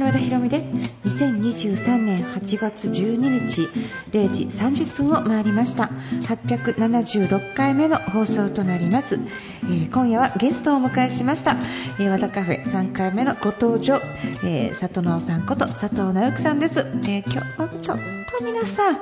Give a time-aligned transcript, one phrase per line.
[0.00, 0.66] の和田博美です。
[1.04, 3.68] 2023年8月12日
[4.10, 5.90] 0時30分を回りました。
[6.22, 9.16] 876回目の放送となります、
[9.64, 11.56] えー、今夜はゲストをお迎えしました、
[11.98, 14.00] えー、和田カフェ3回目のご登場、
[14.42, 17.98] えー、里直さんこと佐藤直樹さんです、えー、今日はちょっ
[18.38, 18.98] と皆さん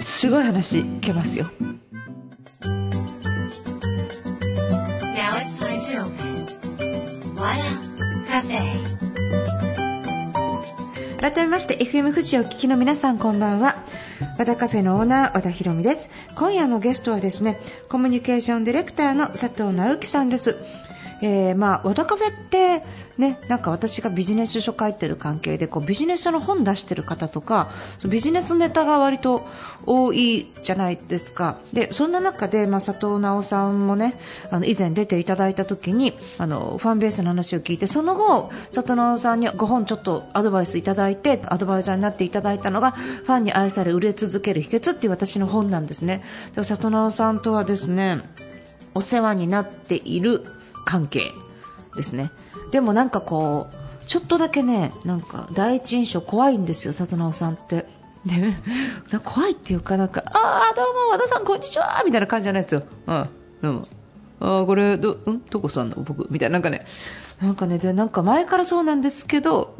[0.00, 1.46] すごい話聞けますよ。
[5.14, 6.46] Now it's time to open.
[7.34, 7.62] Wada
[8.28, 9.07] Cafe.
[11.20, 13.74] 改めまして FM 富士をお聞きの皆さんこんばんは。
[14.38, 16.08] 和田カフェのオーナー和田博美です。
[16.36, 17.58] 今夜のゲストはですね
[17.88, 20.56] コミュニケーションディレクターの佐藤直樹さんです。
[21.20, 22.82] えー、まあ、和田カフェって
[23.18, 27.68] ね、なんか私がビジネス書書いてる関係でこうビジネス書の本出してる方とか
[28.08, 29.44] ビジネスネタが割と
[29.86, 34.14] 多いじゃないですかでそんな中で、まあ、佐藤直さんもね
[34.52, 46.22] あの以前出ていただいた時にあのファンベースの話を聞いてその後、佐藤直さんに5本ちょっとアドバイスいただいてアドバイザーになっていただいたのがファンに愛され売れ続ける秘訣っていう私の本なんですね。
[46.50, 48.22] で佐藤直さんとはですね
[48.94, 50.44] お世話になっている
[50.88, 51.34] 関係
[51.96, 52.30] ですね。
[52.70, 57.84] でもなんかこうちょっとだけねなんか第一印象怖いんですよ里直さんって。
[58.24, 62.84] で怖いっていうかなんかああどうも和田さんこんにちはみたいな感じじゃないですよ。
[63.06, 63.28] うん
[63.60, 63.88] どうも。
[64.40, 65.96] あこれどうんどこさんの？
[65.96, 66.54] 僕みたいな。
[66.54, 66.86] なんかね
[67.42, 69.76] なんかねでなんか前からそうなんですけど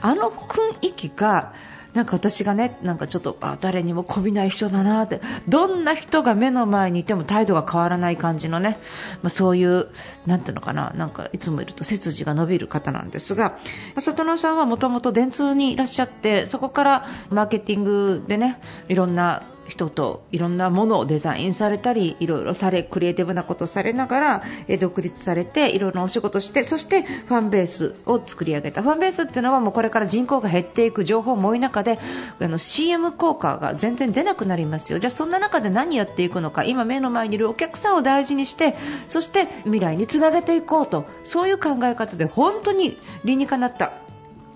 [0.00, 1.52] あの雰囲気が
[1.94, 8.78] なんか私がねなんかちょっとあ誰にもこびない人だなってどんな人が目の前にいても態度が変わらない感じのね、
[9.22, 9.88] まあ、そういう
[10.26, 13.58] なんていうのかななんかいつもいると背筋が伸びる方なんですが
[13.96, 24.42] 里野さんはもともと電通にいらっしゃってそこからマーケティングでねいろんな人といろんなものをデザインされたりいろいろされクリエイティブなことをされながら、
[24.80, 28.82] 独立されていろんなお仕事をしてそしてファンベースを作り上げた。
[28.82, 31.98] ファンベースっていうのはもうこれから人口が減っていく情報も多い中で
[32.40, 34.98] あの CM 効果が全然出なくなりますよ。
[34.98, 36.64] じゃあそんな中で何やっていくのか。
[36.64, 38.74] 今目の前にいるお客さんを大事にして
[39.08, 41.04] そして未来につなげていこうと。
[41.22, 43.92] そういう考え方で本当に理にかなった。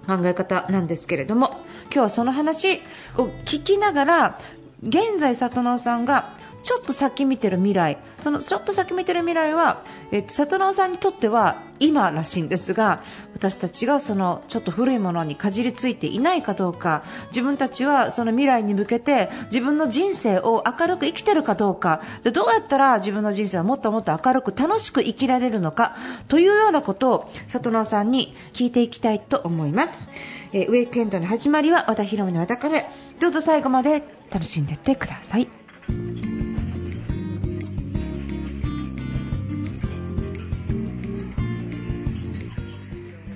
[0.06, 1.50] 考え方なんですけれども
[1.84, 2.80] 今日はその話
[3.16, 4.38] を聞きながら
[4.82, 13.02] 現在、里直さんがちょっと先見てる未来そのちょっと先見てる未来は、えっと、里直さんにとっては今らしいんですが
[13.34, 25.96] 私たちがそのちょっと古いものにかじりついていないかどうか自分たちはその未来に向けて自分の人生を明るく生きてるかどうかでどうやったら自分の人生をもっともっと明るく楽しく生きられるのか
[26.28, 30.08] というようなことを里直さんに聞いていきたいと思います。
[30.52, 32.84] えー、ウェイクエンドの始まりは和田博美の和田カフェ
[33.20, 35.61] どうぞ最後まで楽しんでいってください。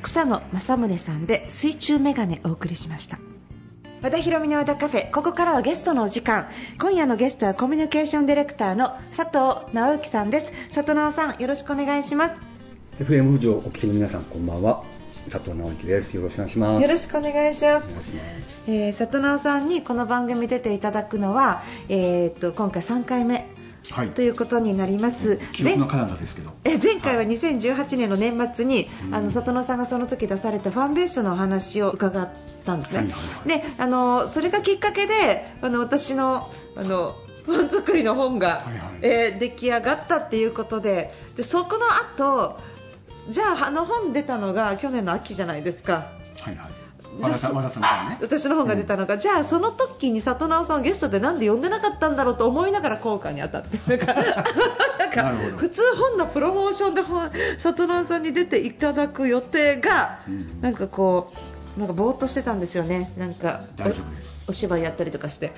[0.06, 3.18] 草野正宗さんで水中メガネお送りしました。
[4.02, 6.48] 和田博美の和田カフェここからはゲストのお時間。
[6.80, 10.52] 今夜のゲストはコミュニケーションディレクターの佐藤直之さんです。
[10.72, 12.34] 佐藤直さんよろしくお願いします。
[13.00, 14.84] FM 富士をお聞きの皆さんこんばんは。
[15.28, 16.14] 佐藤直之です。
[16.14, 16.82] よろしくお願いします。
[16.84, 18.12] よろしくお願いします。
[18.68, 23.44] えー、佐藤直さんにこの番組出ていただくのはえー、っと今回3回目
[23.90, 25.38] はい、ということになります。
[26.64, 32.28] 前回は2018年の年末に、はい、あの里野さんがその時出されたファンベースの話を伺っ
[32.64, 33.12] たんですね。
[33.46, 37.14] で、あのそれがきっかけで、あの私のあの
[37.44, 42.58] ファン作りの本が、はいはい、えー、出来上がったっていうことで、でそこの後、
[43.28, 46.10] じゃああの本出たのが去年の秋じゃないですか。
[46.40, 46.75] はいはい。
[48.20, 54.14] 私の本が出たのが、うん、じゃあその時に里直さんをゲストでなんで呼んでなかったんだろうと思いながら効果に当たってなんか
[54.98, 57.02] なんか普通本のプロモーションで
[57.58, 64.44] 里直さんに出ていただく予定が、うん、なんかこうなんかぼーっとしてたんですよね、なんか大丈夫です。
[64.48, 65.52] お芝居やったりとかして、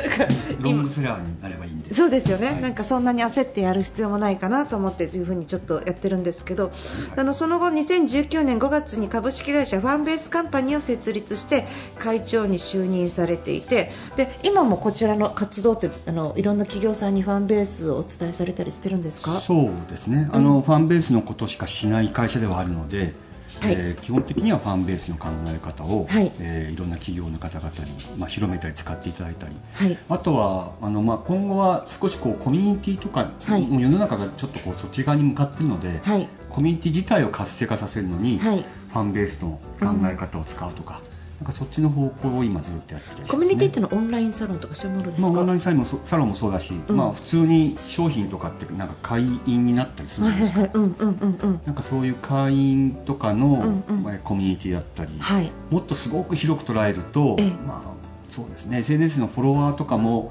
[0.60, 1.94] ロングセラーになればいいんで。
[1.94, 6.72] そうですよね、はい、なんかそんなに焦ってやる必要もないかなと思ってというふうにちょっとやってるんですけど、はい、
[7.20, 11.66] あのその後、2019年5月に株式会社ファンベースカンパニーを設立して
[11.98, 13.90] 会長に就任されていて。
[14.16, 19.32] で今もこちらの活動ってあのいろんな企業さんにファンベースをお伝えされたりしてるんですか？
[19.32, 23.14] そうですね、あの、うん、ファンベースのことしかしない会社ではあるので
[23.60, 26.32] はい、えー、基本的にはファンベースの考え方を、はい。
[26.40, 41.00] えー、いろんな企業の方々に、まあ、広めたり使っていただいたり、はい、あとはあの、まあ、今後は少しこうコミュニティとか、はい、もう世の中がちょっとこうそっち側に向かっているので、はい、コミュニティ自体を活性化させるのに、はい、ファンベースの考え方を使うとか、
[41.40, 57.36] なんかそっちの方向を今ずっとやってる、ね、コミュニティっていうのはオンラインサロンとかそういうものですか、まあ、オンラインサロンもサロンもそうだし、うん、まあ、普通に商品とかってなんか会員になったりするんですか、なんかそういう会員とかの、うんうん、コミュニティだったり、はい、もっとすごく広く捉えると、
[57.66, 58.78] まあ、そうですね。
[58.78, 60.28] SNS のフォロワーとかも、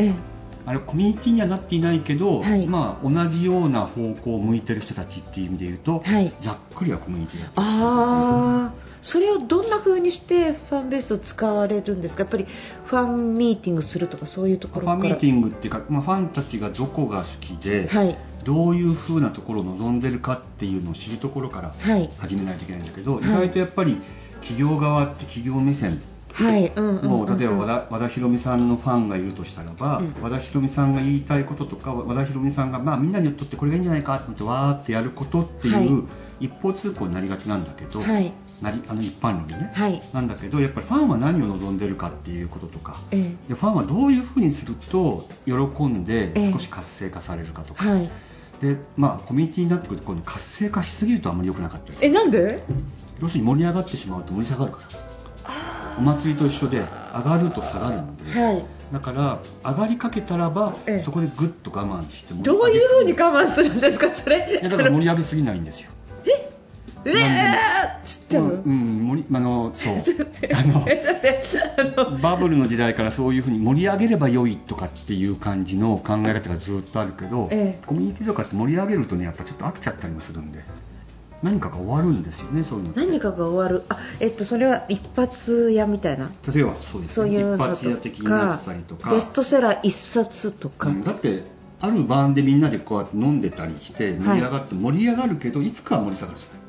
[0.65, 7.79] あれコミュニティにはなっていないけど、はい、まあ、同じような方向を向いてる人たちっていう意味で言うと、はい、ざっくりはコミュニティだったりする。
[7.83, 8.71] あ
[9.05, 12.23] それをどんな風にしてファンベースを使われるんですか？
[12.23, 12.47] やっぱり
[12.85, 21.75] ファンミーティングするとかそういうところファンミーティングっていうか、まあ、ファンたちがどこが好きで、はい、どういう風なところを望んでるかっていうのを知るところから
[22.17, 24.01] 始めないといけないんだけど、はい、意外とやっぱり
[24.41, 26.01] 企業側って企業目線
[26.35, 26.71] はい。
[26.79, 36.03] もう例えば和田和田博美さんのファンがいるとしたらば、うん、和田博美さんが言いたいこととか和田博美さんが、まあ、みんなにとってこれがいいんじゃないかってわーってやることっていう、
[36.41, 45.53] 一方通行になりがちなんだけど、はい、なりあの一般論でね、はい、なんだけどやっぱりファンは何を望んでるかっていうこととか、ええ、でファンはどういうふうにすると喜
[45.87, 47.83] んで少し活性化されるかとか。
[47.97, 48.09] え
[48.61, 52.07] でまあ、コミュニティになってくると今度活性化しすぎるとあんまり良くなかったりする。
[52.07, 52.63] えなんで？
[53.21, 54.79] 要するに盛り上がってしまうと盛り下がるか
[55.43, 55.53] ら
[55.97, 56.79] お祭りと一緒で
[57.13, 64.09] 上がると下がるんで、はい、だから上がりかけたらば、ええ、そこでぐっと我慢してどういうふうに我慢するんですか？
[64.09, 64.59] それ。
[64.61, 65.91] いやだから盛り上げすぎないんですよ。
[66.25, 66.51] え？
[67.07, 67.13] えっ
[68.03, 69.95] ちゃう、うん、うん、盛りあのそう。
[70.53, 72.17] あの。
[72.17, 80.59] バブルの時代からそういうふうに盛り上げれば良いとかっていう感じの考え方がずっとあるけど、ええ、コミュニティとかって盛り上げるとねやっぱちょっと飽きちゃったりもするんで
[81.45, 83.85] 何かが終わるんですよねそういうの何かが終わる。
[83.89, 86.31] あえっとそれは一発屋みたいな？
[86.51, 89.11] 例えばそうです、ね、そういう一発屋的になったりとか。
[89.11, 91.43] ベストセラー一冊とか、うん、だって
[91.79, 96.64] ある晩でみんなでこうやって飲んでたりして盛り上がって、盛り上がるけどいつかは盛り下がるじゃない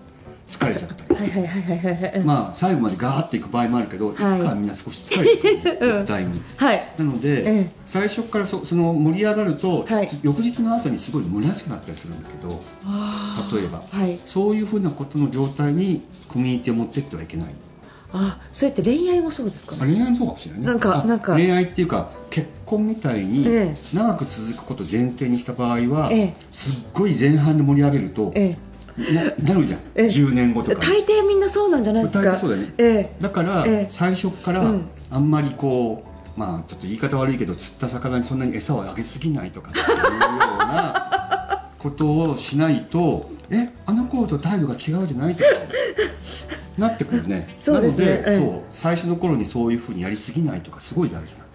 [0.49, 1.17] 疲れちゃったり。
[1.17, 12.61] はいはいはいはいまあ最後までガーッといく場合もあるけど、い、つかはみんな少し疲れてくる、絶対に、はい、なので、ええ、最初からそその盛り上がると、はい、翌日の朝にすごい盛りやすくなったりするんだけど
[13.59, 17.55] 例えば、はい、そういうふうなことの状態にコミュニティを持っていってはいけない。
[18.13, 20.67] あそうやって恋愛もそうですか、ね、恋愛もそうかもしれないね。
[20.69, 21.35] なんかなんか。
[21.35, 28.66] 恋愛っていうか結婚みたいに長く続くことを前提にした場合は、ええ、すっごい前半で盛り上げると、ええ
[29.43, 30.81] なるじゃん、え10年後とか。
[30.81, 32.39] 大抵みんなそうなんじゃないですか。
[32.39, 34.75] そうだね、えだから、最初から
[35.11, 36.05] あんまりこ
[36.37, 45.51] う、まあちょっと言い方悪いけど釣った魚にそんなに餌をあげすぎないとかっていうような ことをしないとえあの頃と態度が違うじゃないとか
[46.77, 47.49] なってくるね。
[47.57, 48.07] そうですね。
[48.07, 51.46] なので、そう最初の頃にそういうふうにやりすぎないとかすごい大事な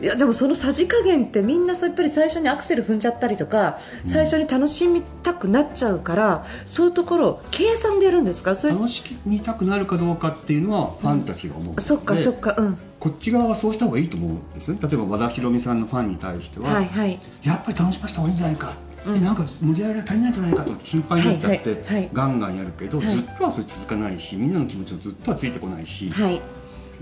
[0.00, 8.50] いやでもそのさじ加減ってみんなやっぱり最初にアクセル踏んじゃったりとか、最初に楽しみたくなっちゃうからそういうところ計算でやるんですか？
[8.54, 12.78] 楽しみたくなるかどうかっていうのはファンたちが思う、うん、そっかそっかうん。
[12.98, 18.74] こっち側はそうした方がいいと思うんですね例えば和田博美さんのファンに対しては、はいはい、やっぱり楽しませた方がいいんじゃないか。
[19.06, 21.94] うん、なんか盛り上がりが足りないんじゃないかと心配になっちゃって、はいはい。
[21.94, 26.42] はい、ガンガンやるけど、はい、ずっとはそれ続かないしみんなの気持ちもずっとはついてこないし、はい、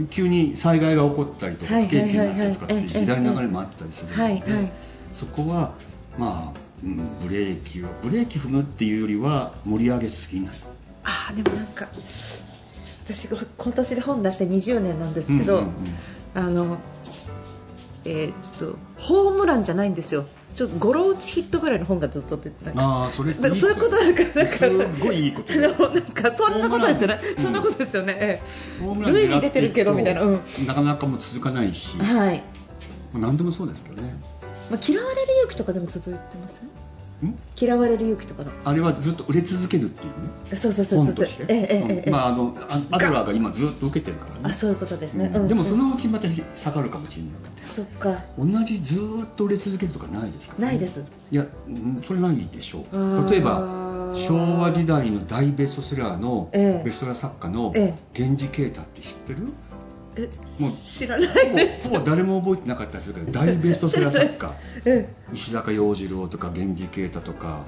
[0.06, 4.71] 急に災害が起こったりとか不景気になったりとかっていう時代の流れもあったりするので
[5.12, 5.73] そこは
[6.17, 10.55] まあ、うん、ブレーキをブレーキ踏むっていうよりは盛り上げすぎない。
[11.05, 11.89] あでもなんか
[13.05, 15.69] 私今年で本出して20年なんですけど、うん、
[16.35, 16.77] あの
[18.05, 22.73] えー、っとホームランじゃないんですよちょっとゴロ打ちヒットぐらいの本がずっと出てた。
[22.81, 25.53] ああそれなんかそういうことなんかなんかすごいいいこと。
[25.55, 28.43] なんかそんなことですよね、そんなことですよね、
[28.81, 30.22] 塁に出てるけどみたいな、
[30.67, 32.43] なかなかもう続かないし、はい、
[33.15, 34.15] 何でもそうですけどね、
[34.70, 36.63] まあ、嫌われる勇気とかでも続いてます
[37.60, 38.53] 嫌われる勇気とかの。
[38.65, 40.56] あれはずっと売れ続けるっていうね。
[40.56, 41.27] そうそうそうそう。
[41.48, 42.56] ええええまああの
[42.91, 44.41] アドラーが今ずっと受けてるからね。
[44.44, 47.72] あそういうことですね、うん、でもそのうちまた下がるかもしれなくて。
[47.72, 48.25] そっか。
[48.39, 49.01] 同じずっ
[49.37, 51.05] と売れ続けるとかないですか、ね、ないです。
[51.31, 51.46] いや
[52.06, 53.31] それないでしょう。
[53.31, 57.72] 例えば昭和時代の大ベストセラーのベストセラー作家の
[58.17, 59.78] 源氏啓太って知ってる、え
[60.58, 61.89] もう知らないです。
[61.89, 65.06] ほぼ誰も覚えてなかったりするけど大ベストセラー作家。
[65.32, 67.65] 石坂洋次郎とか源氏啓太とか、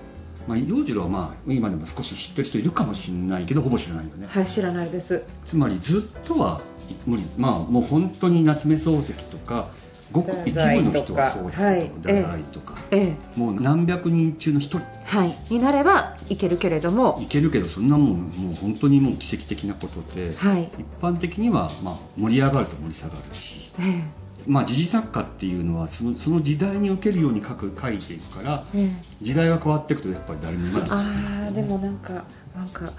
[0.49, 4.27] まあ、洋次郎は、まあ、今でも少し知ってる人いるかもしれないけどほぼ知らないよね。
[4.29, 5.23] はい知らないです。
[5.47, 6.61] つまりずっとは
[7.07, 7.25] 無理。
[7.37, 9.69] まあもう本当に夏目漱石とか
[10.13, 17.19] ごく一部の人はそうだけど、はい、太宰とか、ええ、もう何百人中の一人、はい、になればいけるけれども。
[17.21, 24.21] いけるけどそんなもんもう本当にもう奇跡的なことで、はい、一般的には、まあ、盛り上がると盛り下がるし、ええ。
[24.47, 28.91] まあ、時事作家っていうのはそのその時代に受けるように書く書いていくから、ええ、
[29.21, 32.25] 時代が変わっていくとやっぱり誰もああでもなんか
[32.57, 32.93] なんか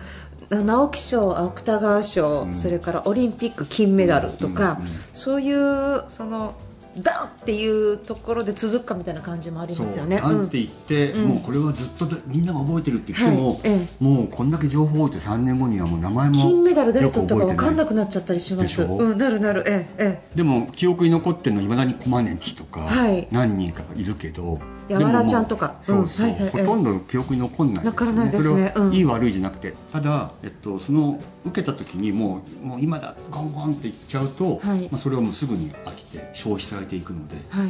[0.50, 6.56] 直木賞、芥川賞、うん、それからオリンピック金メダルとか、うんうん、そういうその
[6.98, 10.18] ダンっていうところで続くかみたいな感じもありますよね。
[10.18, 18.82] ダンって言って、うん、もうこれはずっとみんなが覚えてるって言っても、はいええ、もうこんだけ情報多いと3年後にはもう名前も金メダル誰取ったか分かんなくなっちゃったりします。
[18.84, 24.60] うん、なるなる、ええ、でも記憶に残ってるのいまだにコマネチとか、はい、何人かいるけど、
[24.92, 28.32] やわらちゃんとか、そうそう、はいはい、ほとんど記憶に残んないですよね。
[28.32, 37.36] それはいい悪いじゃなくて、ただえっとその受けた時にもうもう今だゴンゴンって言っちゃうと、はい、まあそれはもうすぐに飽きて消費されていくので。
[37.50, 37.70] はい。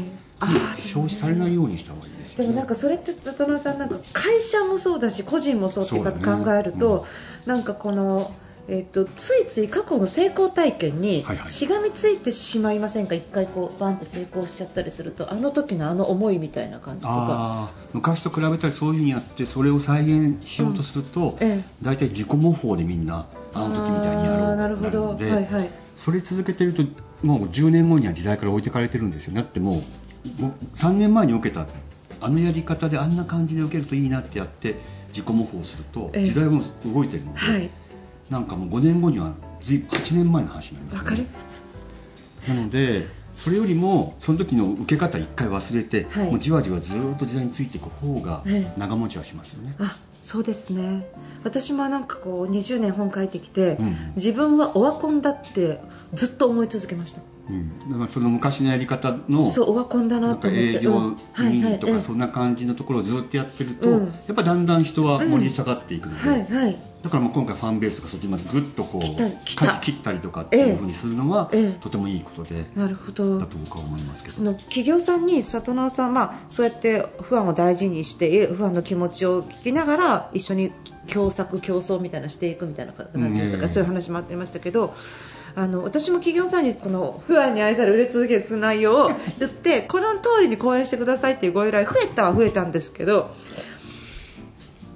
[0.78, 7.10] 消費されないようにした方がいいですよ、ね、でもなんかそれって里野さんなんか会社もそうだし個人もそうって考えると、ね
[7.46, 8.34] うん、なんかこの
[8.68, 17.72] えーと、ついつい過去の成功体験にしがみついてしまいませんか、はいはい、一回こうバンって成功しちゃったりするとあの時のあの思いみたいな感じとか。
[17.94, 26.84] 昔と比べたらそういうふうにやってそれを再現しようとすると、うんええ、大体自己模倣でみんなあの時みたいにやろうなるので、はいはい、それ続けてると
[27.24, 29.82] もう10年後には時代から置いてかれてるんですよだってもう
[30.76, 31.68] 3年前に受けた
[32.20, 34.76] あのやり方であんな感じで受けるといいなってやって
[35.10, 37.40] 自己模倣すると時代も動いてるので。
[37.44, 37.70] えはい。
[38.30, 41.62] なんかもう5年後には8年前の話になります、ね、かります。
[42.48, 48.44] なのでそれよりもその時の受け方1回忘れて、はい、もうじわじわずっと時代についていく方が
[48.78, 51.08] 長持ちはしますよね、あそうですね。
[51.44, 55.80] 私もなんかこう20年本書いてきて、うん、自分はオワコンだって
[56.14, 60.78] ずっと思い続けました、うん、だからその昔のやり方のそうオワコンだなと思って。
[60.78, 69.02] 営業にとかそんな感じのところをずっとやってると、うん、やっぱだんだん人は盛り下がっていくので、はいはいだからもう今回ファンベースとかそっちまでぐっとこう
[69.46, 73.40] 切ったりとかっていうふうにするのは、ええ、とてもいいことでなるほど。
[73.40, 74.54] だと僕は思いますけど。
[74.54, 80.72] 企業さんに里直さん、まあ、そうやって不安を大事にして不安の気持ちを聞きながら一緒に
[81.12, 84.94] 共作競争みたいなしていくみたいな感じですか、そういう話もありましたけど
[85.56, 93.36] あの私も企業さんにこの不安に愛され売れ続ける内容を言ってこの通りに講演してくださいっていうご依頼増えたは増えたんですけど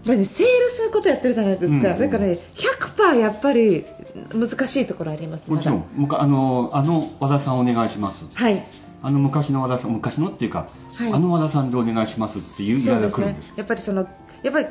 [0.05, 3.85] ぱりねセールすることやってるじゃないですか、うんうん、だからね100%やっぱり
[4.33, 5.85] 難しいところありますもちろん。
[6.11, 8.29] あのあの和田さんお願いします。
[8.33, 8.65] はい。
[9.01, 14.07] あの昔の和田さん昔のっていうか、はい、あの和田さんでお願いしますっていう依頼が来るんです、ね、やっぱりその
[14.41, 14.67] やっぱり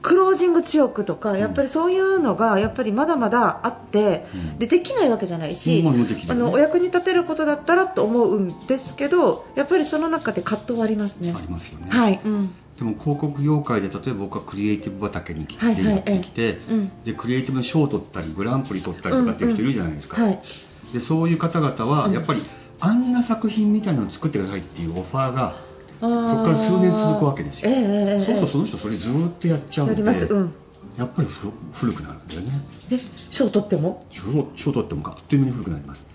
[0.00, 11.34] クロージング強くとか、やっぱりそういうのがやっぱりまだまだあって、うん、でできないわけじゃないし、うんね、あのお役に立てることだったらと思うんですけどやっぱりその中で葛藤はありますね。
[11.36, 11.90] ありますよね。
[11.90, 20.16] はい、うんでも広告業界で例えば僕はクリエイティブ畑に来て、やってきて、うん、でクリエイティブの賞を取ったりグランプリ取ったりとかっていう人いるじゃないですか、
[20.92, 22.42] でそういう方々はやっぱり、
[22.80, 25.56] あんな作品みたいなのを作ってくださいっていうオファーが
[26.00, 30.04] そこから数年続くわけですよ、えー、そうそうその人それずっとやっちゃうので、う
[30.36, 30.54] ん、
[30.96, 31.28] やっぱり
[31.72, 32.52] 古くなるんだよね。
[32.88, 32.98] で
[33.30, 34.06] 賞取っても？
[34.54, 36.06] 賞取ってもあっという間に古くなります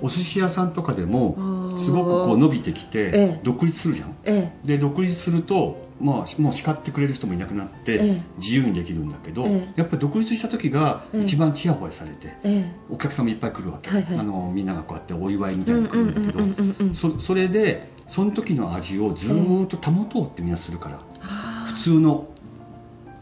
[0.00, 12.34] お寿司屋さんとかでもすごくこう伸びてきて独立するじゃん、ええ、で独立すると、まあ、もう叱ってくれる人もいなくなって自由にできるんだけど、え、やっぱり独立した時が一番ちやほやされて、
[12.90, 21.00] お客さんもいっぱい来るわけ、はいはい、あのみんながこうやってお祝いみたいに来るんだけどそれでその時の味をずっと保とうってみんなするから、
[21.66, 22.28] 普通の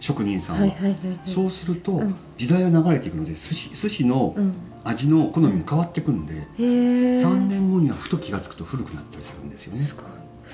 [0.02, 0.74] 職人さんは,、
[1.26, 2.02] そうすると、
[2.36, 4.34] 時代が流れていくので寿司寿司の
[4.84, 9.78] 味の好みも変わってくるんで、うん、3年後にはふと気が付くと古くなったりするんですよね。
[9.78, 10.04] すごい。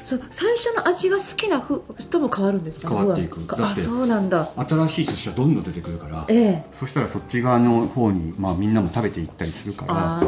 [0.04, 1.62] そ最初の味が好きな
[1.98, 3.46] 人も変わるんですか、変わっていく。
[3.46, 4.48] だってそうなんだ。
[4.56, 10.20] 新しい寿司はどんどん出てくるから、えー、そしたらそっち側の方に、まあ、みんなも食べていったりするから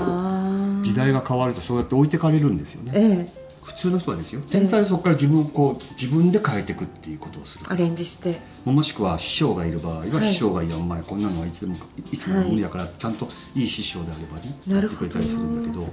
[0.82, 4.40] 時代が変わるとそうやって置いてかれるんですよね、えー普通の人はですよ。
[4.50, 7.64] 天才はそこから自分をこう自分で変えていくっていうことをする。
[7.68, 8.40] アレンジして。
[8.64, 11.76] もしくは師匠がいる場合は、師匠がいやお前こんなのはいつでも
[12.12, 12.16] い。
[12.16, 15.88] つも無理だから、ちゃんといい師匠であればねやってくれたりするんだけど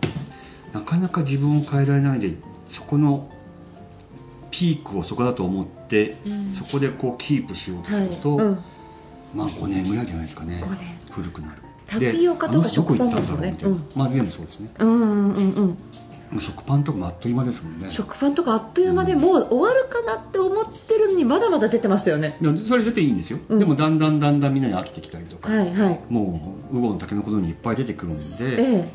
[0.73, 2.33] なかなか自分を変えられないで
[2.67, 3.29] そこの
[4.49, 8.45] ピークをそこだと思って、うん、そこでこうキープしようとすると、はい。
[8.47, 8.63] うん、
[9.35, 10.63] まあ5年ぐらいじゃないですかね。
[11.11, 11.61] 古くなる。
[11.85, 14.69] タピオカとか食パンですよね、うん、まあ全部そうですね。
[14.79, 15.77] うんうんうん
[16.39, 17.89] 食パンとかもあっという間ですもんね。
[17.89, 22.37] 食パンとかあっという間でもう終わるかなって思ってるのにまだまだ出てましたよね。
[22.67, 25.73] それ出ていいんですよ、うん、でもだんだんだんだんみんなに飽きてきたりとか、はい。
[25.73, 28.89] はい、もうウゴンタケノコのにいっぱい出てくるんで、ええ、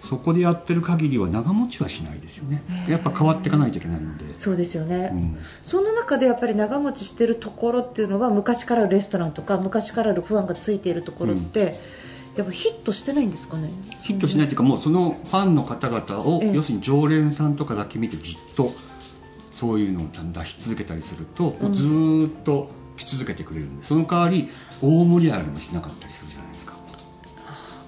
[0.00, 2.62] そこでやってる限りは長持ちはしないですよね。
[2.88, 4.24] やっぱ変わっていかないといけないので。
[4.36, 11.74] そうですよね、うん、その中でやっぱり長持ちしてるところっていうのは昔からレストランとか昔からある不安がついているところって、うん
[12.36, 13.70] やっぱヒットしてないんですかね？
[14.02, 18.72] ヒットしないというかもうそのファンの方々を、要するに常連さんとかだけ見てじっと
[19.52, 24.50] そういうのを出し続けたりすると、うん、ずっとし続けてくれるんでその代わり
[24.82, 26.45] 大盛り上がりもしてなかったりするじゃないですか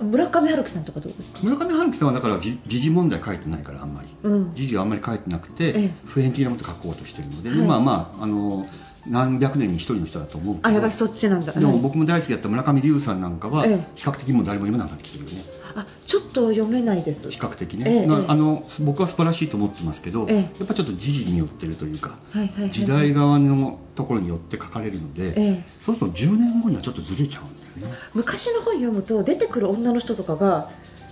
[0.00, 1.40] 村上春樹さんとかどうですか？
[1.42, 8.66] 村上春樹さんはだから時事問題書いてないからあんまり、うん、時事はあんまり書いてなくて、ええ、普遍的なこと書こうとしてるので、はい、まあまああの
[9.06, 11.52] 何百年に一人の人だと思うあやばいそっちなんだ。
[11.52, 13.64] でも僕も大好きだった村上龍さんなんかは
[13.94, 15.44] 比較的もう誰も読めなくなってきてるよね、
[15.78, 17.30] あちょっと読めないです。
[17.30, 27.98] 比較的ね、ええ、あの僕は素晴らしいと思ってますけど、え、やっぱちょっと時事によってるというか、はいはいはいはい、時代側のところによって書かれるので、そうすると10年後にはちょっとずれちゃうんだよね。
[28.14, 30.70] 昔の本読むと出てくる女の人とかが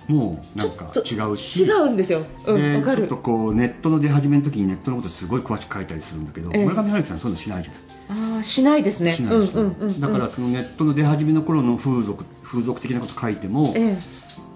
[0.08, 1.64] もうなんか違うし。
[1.64, 9.14] 違うんですよ、うん、ちょっとこうネットの出始めの時にネットのことすごい詳しく書いたりするんだけど、え村上春樹さんそういうのしないじゃないああしないですね。
[9.14, 13.98] しないです、うんうん、だからそのネットの出始めの頃の風俗風俗的なこと書いても、え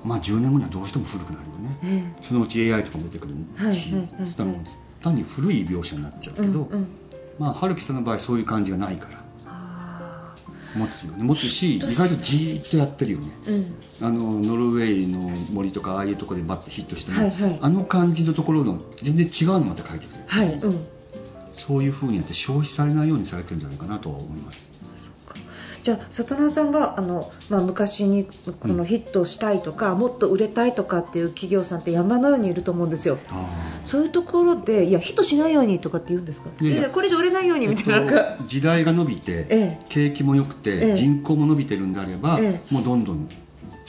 [0.05, 4.65] まあ10年後にはどうしても古くなるよね、えそのうち AI とかも出てくるし、はいはいはいはい、
[5.03, 6.89] 単に古い描写になっちゃうけど、うんうん、
[7.39, 9.21] まあ春樹さんの場合そういう感じがないから
[10.77, 11.25] 持つよね。
[11.25, 13.27] 持つし意外とじーっとやってるよね、
[14.01, 20.87] うん、あのノルウェーの森とかああいうところでバッてヒットしても、はいはい、あの感じのところの全然違うのまた書いてくれる、はいうん、
[21.55, 24.71] そういうふうにやって消費されないようにされてるんじゃないかなとは思います
[25.83, 28.27] じゃあ里奈さんがあの、まあ、昔に
[28.61, 33.19] このヒットしたいとか、うん、もっと売れたいとかっていう企業さんって山のようにいると思うんですよ。
[33.85, 36.51] そういうところでいやヒットしないようにとかって言うんですか？
[36.61, 38.37] いやこれ以上売れないようにみたいな。
[38.47, 42.39] 時代が伸びて、ええ、景気も良くて、え、人口も伸びてるんであれば、
[42.71, 43.29] もうどんどん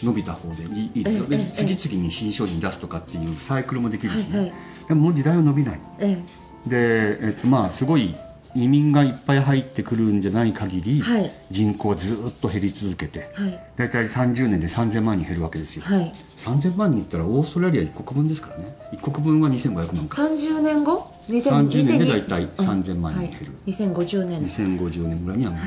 [0.02, 1.24] 伸びた方でいいですよ。
[1.26, 4.54] ね、次々に新商品出すとかっていうサイクルもできるしね、はいはい、
[4.88, 8.16] でももう時代は伸びない、で、えっとまあ、すごい
[8.56, 18.76] 移民がいっぱい入ってくるんじゃない限り、はい、人口はずっと減り続けて、はい、大体30年で3000万人減るわけですよ、はい、3000万人いったらオーストラリア1国分ですからね。
[18.94, 20.22] 1国分は2500万か。
[20.24, 24.44] 30年後？30年で大体3000万人減る、うん、2050年。
[24.44, 25.62] 2050年ぐらいにはもう、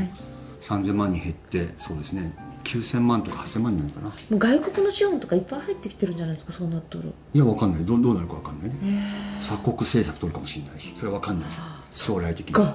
[0.60, 2.32] 3000万人減ってそうですね。
[2.64, 4.12] 9000万とか8000万になるかな。
[4.30, 7.84] 外国の資本とかいっぱい入ってきてるんじゃないですかそうなったらいや分かんない。
[7.84, 9.34] どどうなるか分かんないね。
[9.40, 11.48] 鎖国政策取るかもしれないしそれは分かんない
[11.94, 12.74] 将来的に。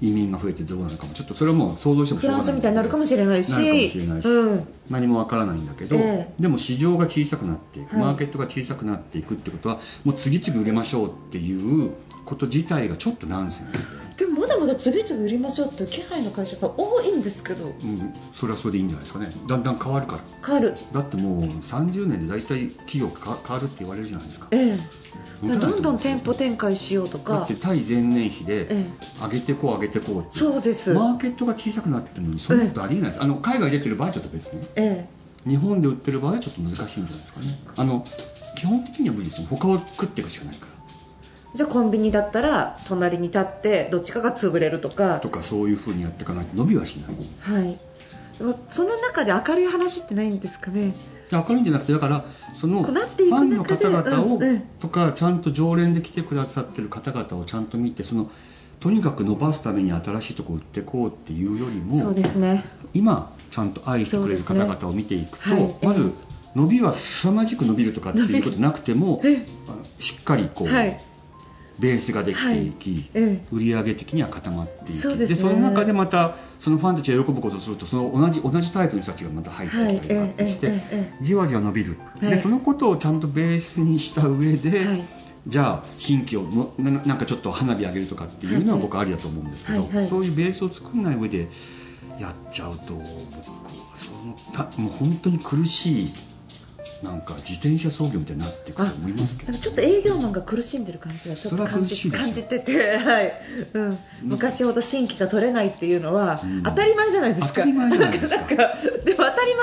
[0.00, 1.14] 移民が増えてどうなるかも。
[1.14, 3.50] ちょっとそれはもう想像してもフランスみたいになるかもしれないし。
[3.52, 11.92] なるかもしれないし、うん、何もわからないんだけど、えー、でも市場が小さくなっていく、マーケットが小さくなっていくってことはもう次々売れましょうっていう
[12.26, 14.26] こと自体がちょっとナンセンスで。
[14.26, 19.30] もまだまだ次々売りましょうっていう気配の会社さん多いんですけど、うん、それはそれでいいんじゃないですかね。
[19.46, 20.22] だんだん変わるから。
[20.44, 20.74] 変わる。
[20.92, 24.48] だってもう30年で大体企業変わるって言われるじゃないですか。
[24.50, 25.05] ええ
[25.42, 27.34] どんどん店舗展開しようとか。
[27.34, 28.86] だって対前年比で
[29.20, 30.94] 上げてこう上げてこうってそうです。
[30.94, 35.08] マーケットが小さくなってるのにそんなことありえないです、ええ、あの海外出てる場合はちょっと別に、え
[35.46, 37.58] え、日本で売ってる場合はちょっと難しいんじゃないですかね。
[37.76, 38.04] あの
[38.56, 39.46] 基本的には無理ですよ。
[39.50, 40.72] 他を食っていくしかないから。
[41.54, 45.20] じゃあコンビニだったら隣に立ってどっちかが潰れるとか。
[45.20, 47.08] とかそういうふうにやっていかないと伸びはしな
[47.54, 47.58] い。
[47.58, 47.78] はい
[48.70, 50.94] その中で明るい話ってないんですかね。
[51.32, 54.40] 明るいんじゃなくてだからそのファンの方々を、
[54.80, 58.30] とかちゃんと常連で来てくださってる方々をちゃんと見てその
[58.80, 62.64] とにかく伸ばすために新しいところ売っていこうっていうよりもそうですね。
[62.94, 66.12] 今ちゃんと愛してくれる方々を見ていくと、ねはい、まず
[66.54, 69.22] 伸びは凄まじく伸びるとかっていうことなくても
[69.98, 71.00] しっかりこう、はい
[71.78, 74.92] ベースができていき、はい、売上的には固まっていき。
[74.94, 80.80] そで、ね、その中でまたそのファンたちが喜ぶことをするとその同じ同じタイプの人たちがまた入ってきたりとかして、はい、
[81.20, 85.04] じわじわ伸びる、でそのことをちゃんとベースにした上で、
[85.46, 91.48] じゃあ新規をのなんかちょっと花火上げるとかっていうのは僕ありだと思うんですけど、そういうベースを作らない上で
[92.18, 96.12] やっちゃうと僕はそのたもう本当に苦しい
[97.06, 103.32] なんか自転車操業みたいになっていくと思いますけどちょっと営業マンが苦しんでる感じはちょっと感じ感じてて、 はい。
[103.74, 107.54] うん、昔ほど新規が取れないっていうのは、当たり前じゃないですか。
[107.54, 108.46] 当たり前じゃないですか。
[109.04, 109.54] でも当たり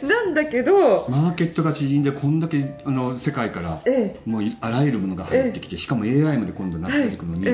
[0.00, 3.80] 前なんだけどマーケットが縮んでこんだけあの世界から、
[4.26, 7.46] もうあらゆるものが入ってきて、しかも AI まで今度なっていくのに、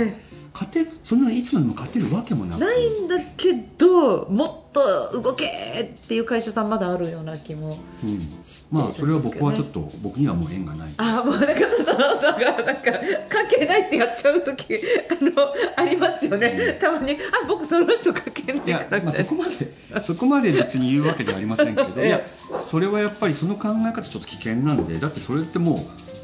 [0.57, 2.61] 勝てるそんないつまでも勝てるわけもなく。
[2.61, 8.33] ないんだけどもっと動けっていう会社さんまだあるような気も、うん、
[8.71, 10.95] まあそれは僕はちょっと僕にはもう縁がない。
[10.97, 11.47] あもうなんか
[11.85, 12.83] 佐野さんがなんか
[13.29, 22.23] 関係ないってやっちゃう時あのありますよね、うん、たまにあ僕その人関係ないからいや、まあ、そこまでそこまで別に言うわけではありませんけどいや
[22.62, 26.15] それはやっぱりその考え方ちょっと危険なんでだってそれってもう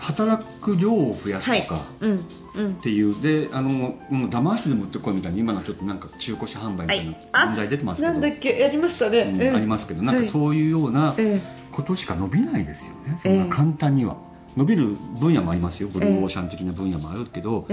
[0.00, 2.04] 働く量を増やすとか、はい。
[2.06, 2.24] うん。
[2.54, 3.14] うん、っていう。
[3.22, 8.58] であのもう騙してでも売ってこいみたいに今のちょっとなんか中古車販売みたいな問題出てますけど、はい、なんだっけ？
[8.58, 11.14] やりましたね、うん、ありますけどなんかそういうような
[11.72, 14.16] ことしか伸びないですよね、そんな簡単には。
[14.56, 15.88] 伸びる分野もありますよ。
[15.88, 17.68] ブルーオーシャン的な分野もあるけど、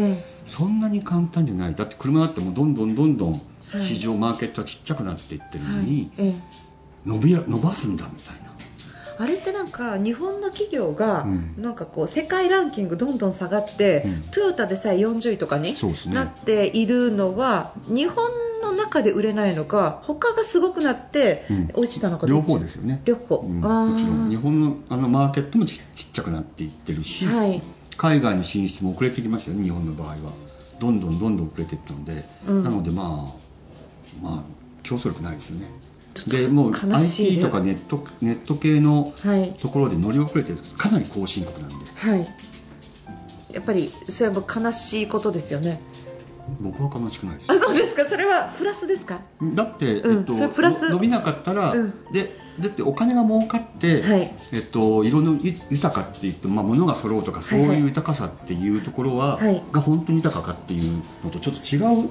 [0.45, 1.73] そんなに簡単じゃない。
[1.73, 3.41] だって車だってもうどんどんどんどん
[3.79, 6.11] 市場、マーケットはちっちゃくなっていってるのに、
[7.03, 8.53] 伸び伸ばすんだみたいな。
[9.19, 11.25] あれってなんか日本の企業が
[11.58, 15.75] なんかこう世界ランキングどんどん下がって、うん、トヨタでさえ40位とかに
[16.08, 18.30] なっているのは、日本
[18.62, 23.01] の中で売れないのか他がすごくなって落ちたのか、うん、両方ですよね。
[23.06, 27.62] 両方、うん、もちろん日本のあのマーケットもちっちゃくなっていってるし、はい、
[27.97, 30.15] 海外の進出も遅れてきましたよね日本の場合は。
[30.80, 35.65] どんどんどんどん遅れていったので、なのでまあまあ競争力ないですよね
[36.25, 39.13] でもう IT とかネットネット系の
[39.58, 42.27] ところで乗り遅れてるかなり後進国なんで、はい、
[43.51, 45.82] やっぱりそれは悲しいことですよね。
[46.62, 47.51] 僕は悲しくないです。
[47.51, 48.06] あそうですか。
[48.06, 49.19] それはプラスですか？
[49.53, 50.89] だって、うん、えっと、それプラス。
[50.89, 55.38] 伸びなかったら、うん、でだってお金が儲かって、はい、えっと、色の
[55.69, 59.45] 豊かって言って、まあ、物が揃うとかそういう豊かさっていうところは、はい。
[59.47, 62.10] はい、が本当に豊かかっていうのとちょっと違う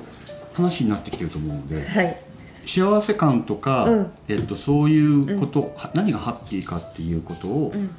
[0.52, 2.22] 話になってきてると思うので、はい、
[2.66, 7.90] 幸せ感とか、うん、えっと、そういうこと、うん、何がハッピーかっていうことを、うん、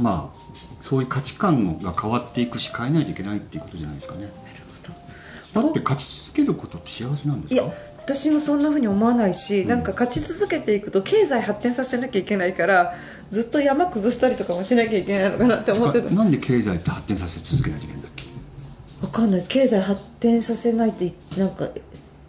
[0.00, 0.42] まあ
[0.80, 4.30] そういう価値観が変わっていくし変えないといけないっていうことじゃないですかね。
[5.52, 7.62] だって勝ち続けることって幸せなんですか？
[7.62, 12.94] いや私もそんな風に思わないし、なんか勝ち続けていくと経済発展させなきゃいけないから
[13.30, 16.10] ずっと山崩したりとかもしなきゃいけないのかなって思ってた。
[16.10, 18.24] なんで経済って発展させ続けなきゃいけないんだっけ？
[19.02, 19.42] わかんない。
[19.42, 21.04] 経済発展させないと
[21.36, 21.68] なんか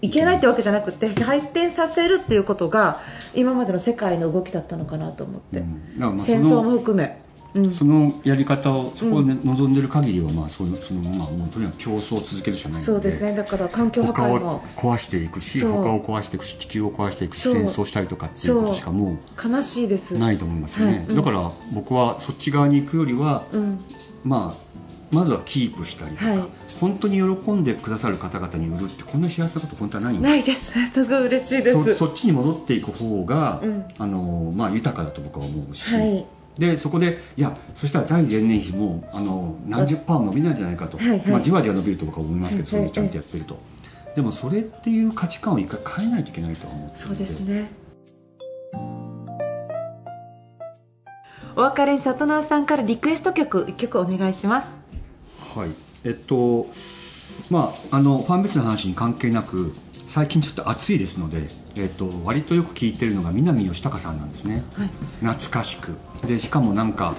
[0.02, 3.00] いけないってわけじゃなくて発展させるっていうことが
[3.34, 5.60] 今までの世界の動きだったのかなと思って、
[6.00, 7.20] うん、戦争も含め、
[7.56, 13.36] うん、そのやり方をそこを、ね、望んでる限りは、まあ、そのそのまあ、もうとにかく競争を続けるしかないのでそうですね。
[13.36, 14.62] だから環境破壊も。
[14.76, 20.18] 壊していくし他を壊していくし地球を壊していくし戦争したりとかっていうことしかもう悲しいです。
[20.18, 21.06] ないと思いますよね、はい。
[21.08, 23.46] うん、だから僕はそっち側に行くよりは、
[24.24, 24.67] まあ
[25.12, 26.44] まずはキープしたりとか、はい、
[26.80, 30.74] 本当に喜んでくださる方々に売るってこんな幸せなこと本当はないんないです。
[30.88, 31.96] すごい嬉しいです。
[31.96, 36.26] そっちに戻っていく方が、うん、あのまあ、豊かだと僕は思うし、はい、
[36.58, 43.60] でそこでいやそしたら第前年比もあの何十パー伸びないんじゃないかと、はいはい、まあ、じわじわ伸びると僕は思いますけど、はいはい、それちゃんとやってると、
[44.16, 47.70] でもそれっていう価値観を一回変えないといけないと思ってそうですね。
[51.56, 54.76] お別れに里直さんからリクエスト曲1曲お願いします
[55.58, 55.70] はい。
[56.04, 56.68] えっと
[57.50, 59.74] まあ、あのファンベースの話に関係なく
[60.08, 64.90] 最近ちょっと暑いですので、えっと、割とよく聞いてるのが南義孝さんなんですね、はい、
[65.20, 65.98] 懐かしく。
[66.28, 67.16] でしかもなんか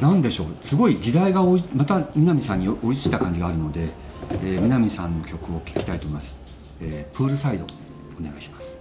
[0.00, 0.46] なんでしょう。
[0.62, 1.42] すごい時代が
[1.74, 3.90] また南さんに追いついた感じがあるので、
[4.42, 6.34] えー、南さんの曲を聴きたいと思います、
[6.80, 7.66] えー、プールサイド
[8.18, 8.78] お願いします。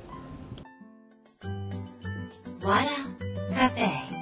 [2.64, 2.86] わら
[3.56, 4.15] カフェ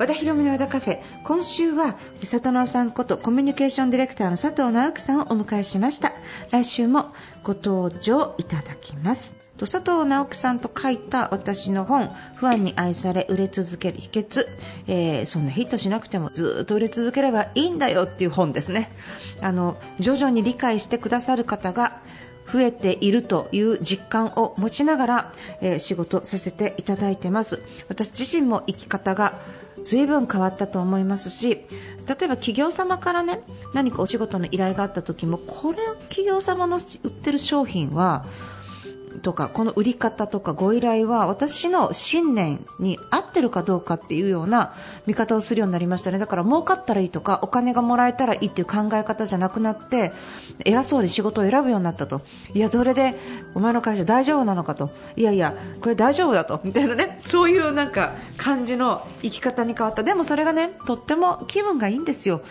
[0.00, 0.98] 和田博美の和田カフェ。
[1.24, 6.12] 今週は里直さんことコミュニケーションディレクターの佐藤直樹さんをお迎えしました。
[6.50, 9.34] 来週もご登場いただきます。
[9.58, 14.46] 佐藤直樹さんと書いた私の本「不安に愛され売れ続ける秘訣」
[14.88, 18.90] えー、そんなヒットしなくてもずっと売れ続ければいいんだよっていう本ですね。
[19.42, 22.00] あの徐々に理解してくださる方が
[22.50, 27.62] 増えているという実感を持ちながら、えー、仕事させていただいてます。
[27.88, 29.34] 私自身も生き方が
[29.84, 31.64] 随分変わったと思いますし例え
[32.06, 33.40] ば企業様からね
[33.74, 38.24] 何かお仕事の依頼があった時もこれ企業様の売ってる商品は
[39.22, 44.74] とかこの売り方とかご依頼は私の信念に合ってるかどうかっていうような
[45.06, 46.18] 見方をするようになりましたね。
[46.18, 50.12] だから儲かったらいいとかお金がもらえたらいいっていう考え方じゃなくなって
[50.64, 52.22] 偉そうに仕事を選ぶようになったと。
[52.54, 53.18] いやそれで
[53.54, 54.90] お前の会社大丈夫なのかと。
[55.16, 56.60] いやいやこれ大丈夫だと。
[56.64, 57.18] みたいなね。
[57.22, 60.02] そういうなんか感じの生き方に変わった。
[60.02, 62.42] でもそれがねとっても気分がいいんですよ。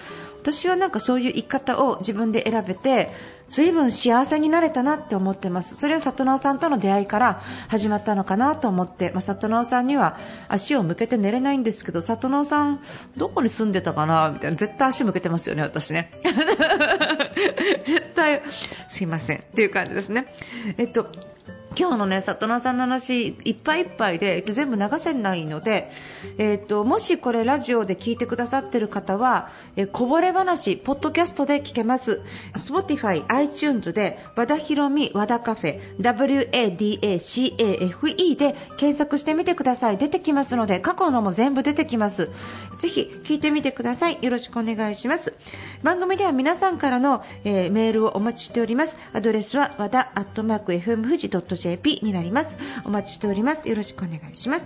[0.41, 3.11] 私はなんかそういう生き方を自分で選べて
[3.49, 5.75] 随分幸せになれたなって思ってます。
[5.75, 12.81] それは里直さんとの出会いから始まったのかなと思って、まあ、里直さんには足を向けて寝れないんですけど里直さん
[13.17, 16.11] どこに住んでたかなみたいな絶対足向けてますよね私ね。
[17.85, 18.41] 絶対
[18.87, 19.39] すいません。
[19.39, 20.25] っていう感じですね。
[20.77, 21.28] えっと
[21.79, 25.89] 今日のね里奈さんの話いっぱいいっぱいで全部流せないので、
[26.37, 32.21] えーと、もしこれラジオで聞いてくださっている方は、えー、こぼれ話ポッドキャストで聞けます。
[32.53, 39.97] Spotify、iTunes で和田ひろみ和田カフェ WADACAFE で検索してみてください。
[39.97, 42.29] 出てきますので過去のも全部出てきます。
[42.79, 44.17] ぜひ聞いてみてください。
[44.21, 45.33] よろしくお願いします。
[45.81, 48.97] 番組では皆さんからの、えー、メールをお待ちしております。
[49.13, 52.57] アドレスは和田アットマーク FM 富士 .jp .jp になります。
[52.85, 53.69] お待ちしております。
[53.69, 54.65] よろしくお願いします。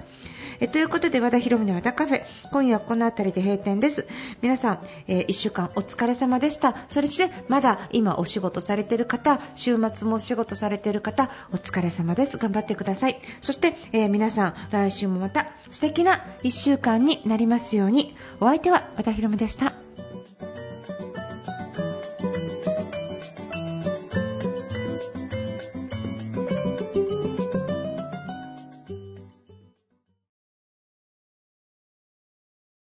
[0.60, 2.24] えということで和田博美の和田カフェ。
[2.52, 4.08] 今夜はこの辺りで閉店です。
[4.42, 6.76] 皆さん、えー、1週間お疲れ様でした。
[6.90, 12.38] そしてまだ今お仕事されている方週末もお仕事されている方お疲れ様です。
[12.38, 13.20] 頑張ってください。
[13.42, 18.16] そして、えー、皆さん来週もまた素敵な1週間になりますように。
[18.40, 19.93] お相手は和田博美でした。